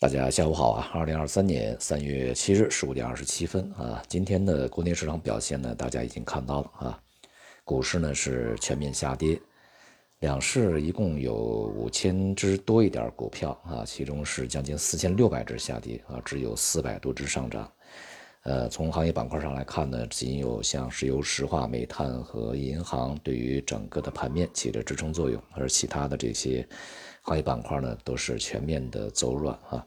[0.00, 0.88] 大家下午好啊！
[0.94, 7.02] 二零二三年三月七日十五点二十七分啊，今天的国内市场表现呢，大家已经看到了啊，
[7.64, 9.36] 股市呢是全面下跌，
[10.20, 17.68] 两市一共有五千只多一点股票啊，其中是将近四千六百只下跌啊，只有四百多只上涨。
[18.44, 26.66] 呃，从行业板块上来看呢，仅有像石油石化、煤炭和银行对于整个的盘面起着支撑作用，而其他的这些
[27.22, 29.84] 行业板块呢，都是全面的走软啊。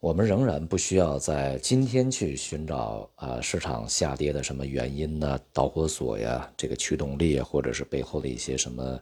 [0.00, 5.38] 我们仍然不需要在今天去寻找啊市场下跌的什么原因呢？
[5.52, 9.00] 导火索呀，这个驱动力，或者是背后的一些什么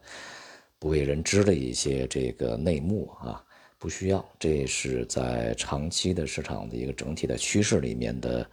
[0.78, 3.44] 不为人知的一些这个内幕啊，
[3.82, 4.24] 不需要。
[4.38, 8.48] 这是在长期的市场的一个整体的趋势里面的。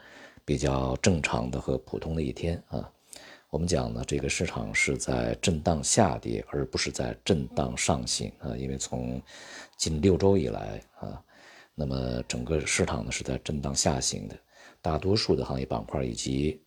[0.45, 2.91] 比较正常的和普通的一天啊，
[3.51, 8.57] 我们讲呢，这个市场是在震荡下跌，而不是在震荡上行啊。
[8.57, 9.21] 因为从
[9.77, 11.21] 近六周以来啊，
[11.75, 14.35] 那么整个市场呢是在震荡下行的，
[14.81, 16.59] 大多数的行业板块以及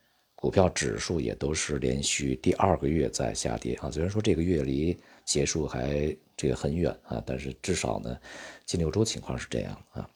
[0.43, 3.89] 股票指数也都是连续第二个月在下跌啊。
[3.89, 8.19] 虽然说这个月离结束还这个很远啊，但是至少呢，
[8.67, 10.11] 近六周情况是这样啊。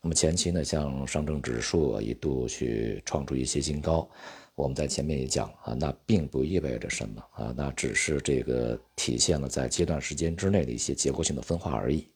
[0.00, 4.08] 那么前期呢，像上证指数一度去创出一些新高，
[4.54, 12.08] 我们在前面也讲啊，那并不意味着什么啊，那只是这个体现了在阶段时间之内的一些结构性的分化而已，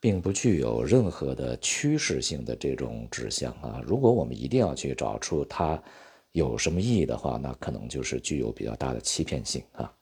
[0.00, 3.80] 并不具有任何的趋势性的这种指向啊。
[3.86, 5.80] 如果我们一定要去找出它
[6.32, 9.92] 有什么意义的话，那可能就是具有比较大的欺骗性啊。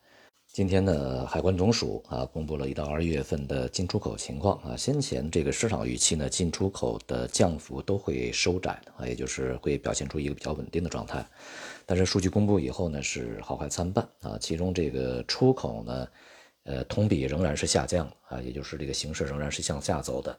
[0.50, 4.76] 今天呢，海关总署啊公布了一到二月份的进出口情况啊。
[4.76, 11.24] 先前这个市场预期呢，进出口的降幅都会收窄啊，也就是会表现出一个比较稳定的状态。
[11.86, 14.36] 但是数据公布以后呢，是好坏参半啊。
[14.40, 16.08] 其中这个出口呢，
[16.64, 20.38] 呃，同比仍然是下降啊，也就是这个形势仍然是向下走的。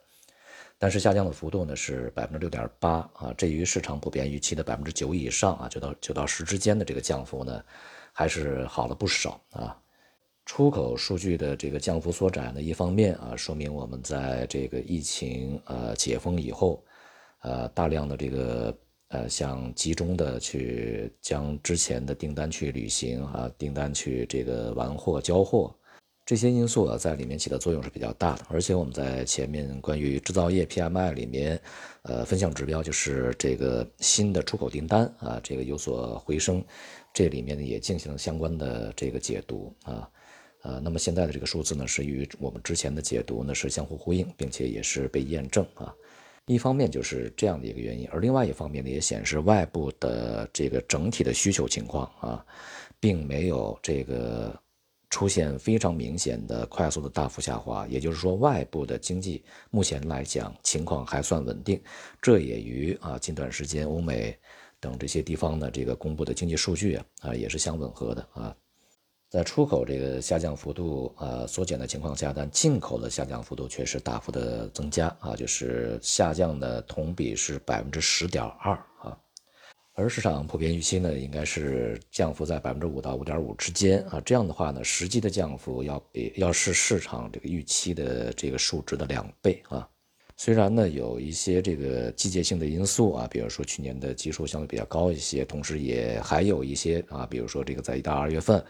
[0.82, 7.62] 但是下降的幅度呢是百分之六点八啊，这与市场普遍预期的百分之九以上啊，九到九到十之间的这个降幅呢，
[8.14, 9.78] 还是好了不少啊。
[10.46, 16.82] 出口数据的这个降幅缩窄呢，一方面啊，说明我们在这个疫情呃解封以后，
[17.42, 18.78] 呃大量的这个
[19.10, 25.76] 呃像集中的去将之前的订单去履行啊，订单去这个完货交货，
[26.30, 28.46] 这些因素啊在里面起的作用是比较大的。
[28.50, 31.60] 而且我们在前面关于制造业 PMI 里面，
[32.04, 36.64] 呃分项指标就是这个新的出口订单啊，这个有所回升，
[37.12, 40.08] 这里面呢也进行了相关的这个解读啊。
[40.62, 45.92] 呃，那么现在的这个数字呢，是与我们之前的解读呢是相互呼应，并且也是被验证啊。
[46.46, 52.46] 一方面就是这样的一个原因，而另外一方面呢，也显示外部的这个整体的需求情况啊，
[53.00, 54.56] 并没有这个
[55.10, 57.88] 出现非常明显的快速的大幅下滑。
[57.88, 61.82] 也就是说，外部的经济目前来讲情况还算稳定，
[62.22, 64.38] 这也与啊近段时间欧美
[64.80, 68.56] 等这些地方的这个公布的经济数据啊啊也是相吻合的啊。
[69.30, 79.16] 在出口这个下降幅度呃缩减的情况下，但进口的下降幅度却是大幅的增加啊，就是下降的同比是百分之十点二啊，
[80.00, 89.86] 而市场普遍预期呢，应该是降幅在百分之五到五点五之间啊，这样的话呢，实际的降幅要比要是市场这个预期的这个数值的两倍啊。
[90.38, 98.64] 虽然呢有一些这个季节性的因素啊，比如说去年的基数相对比较高一些，同时也还有一些啊，比如说这个在一到二月份。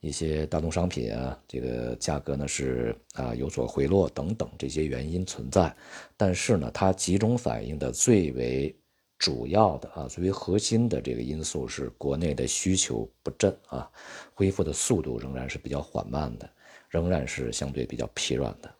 [0.00, 5.74] 一些大宗商品啊，这个价格呢是啊有所回落等等这些原因存在，
[6.16, 8.72] 但是呢，它集中反映的最为
[9.18, 13.90] 主要的啊最为核心的这个因素是国内的需求不振啊，
[14.32, 16.48] 恢复的速度仍然是比较缓慢的，
[16.88, 18.72] 仍然是相对比较疲软的。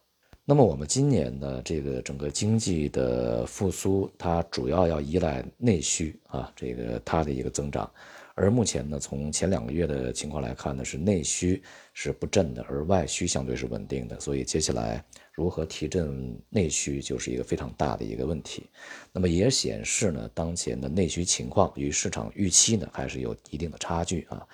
[0.45, 7.91] 那么我们今年的这个整个经济的复苏，它主要要依赖内需啊，这个它的一个增长。
[8.41, 11.61] 而目前呢，从前两个月的情况来看呢，是内需
[11.93, 14.19] 是不振的，而外需相对是稳定的。
[14.21, 18.71] 所以接下来如何提振内需，就是一个非常大的一个问题。
[19.13, 24.47] 那么也显示呢，当前的内需情况与市场预期呢，还是有一定的差距啊。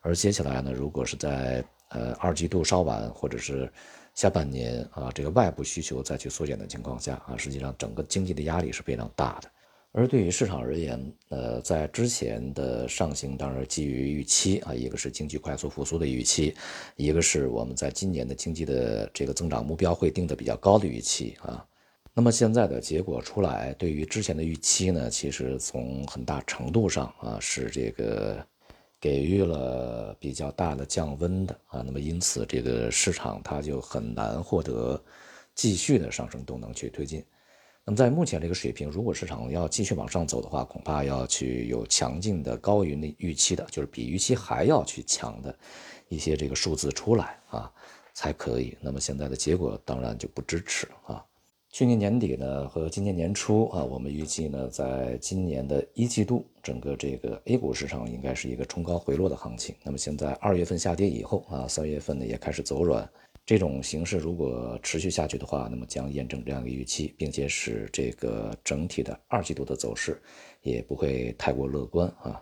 [0.00, 3.72] 而接下来呢，如果是在呃二季度稍晚，或者是
[4.12, 9.48] 下半年啊，这个外部需求再去缩减的情况下啊，实际上整个经济的压力是非常大的。
[9.92, 16.54] 而对于市场而言，呃，在之前的上行当然基于预期啊，一个是经济快速复苏的预期，
[16.94, 21.66] 一个是我们在今年的经济的这个增长目标会定的比较高的预期啊。
[22.14, 28.46] 那么现在的结果出来，对于之前的预期呢，其实从很大程度上啊是这个
[29.00, 31.82] 给予了比较大的降温的啊。
[31.84, 35.02] 那么因此这个市场它就很难获得
[35.54, 37.24] 继续的上升动能去推进。
[37.84, 45.58] 那么在目前这个水平，如果市场要继续往上走的话，恐怕要去有强劲的高于那预期的，就是比预期还要去强的
[46.08, 47.72] 一些这个数字出来啊，
[48.14, 48.76] 才可以。
[48.80, 51.24] 那么现在的结果当然就不支持啊。
[51.72, 59.74] 去年年底呢和今年年初啊，我们预计呢，在今年的一季度，整个这个 A 股市场应该是一个冲高回落的行情。
[59.82, 63.08] 那么现在二月份下跌以后啊，三月份呢也开始走软，
[63.50, 70.22] 这种形势如果持续下去的话，那么将验证这样一个预期，并且使这个整体的二季度的走势
[70.62, 72.40] 也不会太过乐观啊。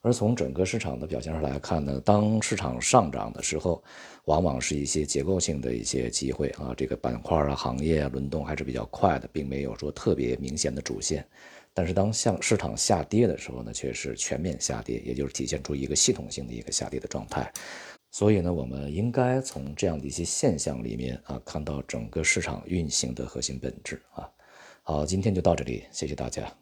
[0.00, 3.84] 而从整个市场的表现上来看呢，当市场上涨的时候，
[4.24, 11.22] 往往是一些结构性的一些机会啊，这个板块啊、行业啊轮动还是比较快的，并没有说特别明显的主线。
[11.74, 17.52] 但是当向市场下跌的时候呢，却是全面下跌，也就是体现出一个系统性的一个下跌的状态。
[18.18, 24.26] 所以呢，我们应该从这样的一些现象里面啊，看到整个市场运行的核心本质啊。
[24.84, 26.56] 好，今天就到这里，谢谢大家。